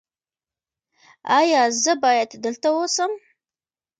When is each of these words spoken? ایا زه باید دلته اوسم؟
ایا 1.39 1.61
زه 1.83 1.93
باید 2.03 2.29
دلته 2.43 2.67
اوسم؟ 2.77 3.11